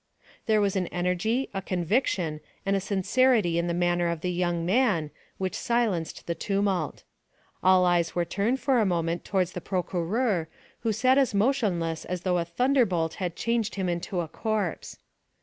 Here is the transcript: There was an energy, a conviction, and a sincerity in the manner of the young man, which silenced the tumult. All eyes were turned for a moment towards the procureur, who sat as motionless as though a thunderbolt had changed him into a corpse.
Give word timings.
There 0.47 0.59
was 0.61 0.75
an 0.75 0.87
energy, 0.87 1.47
a 1.53 1.61
conviction, 1.61 2.39
and 2.65 2.75
a 2.75 2.79
sincerity 2.81 3.59
in 3.59 3.67
the 3.67 3.73
manner 3.75 4.07
of 4.09 4.21
the 4.21 4.31
young 4.31 4.65
man, 4.65 5.11
which 5.37 5.53
silenced 5.53 6.25
the 6.25 6.33
tumult. 6.33 7.03
All 7.61 7.85
eyes 7.85 8.15
were 8.15 8.25
turned 8.25 8.59
for 8.59 8.79
a 8.79 8.83
moment 8.87 9.23
towards 9.23 9.51
the 9.51 9.61
procureur, 9.61 10.47
who 10.79 10.91
sat 10.91 11.19
as 11.19 11.35
motionless 11.35 12.05
as 12.05 12.21
though 12.21 12.39
a 12.39 12.45
thunderbolt 12.45 13.13
had 13.21 13.35
changed 13.35 13.75
him 13.75 13.87
into 13.87 14.21
a 14.21 14.27
corpse. 14.27 14.97